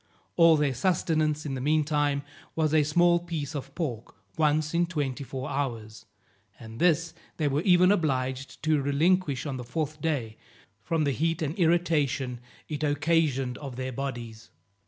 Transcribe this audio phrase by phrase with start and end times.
[0.35, 2.23] All their sustenance in the meantime
[2.55, 6.07] was a small piece of pork once in twenty four hours,
[6.59, 10.37] and this they were even obliged to relinquish on the fourth day,
[10.81, 14.49] from the heat and irritation it occasioned of their bodies.